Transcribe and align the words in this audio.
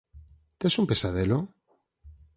Tes 0.59 0.77
un 0.81 0.85
pesadelo? 0.91 1.39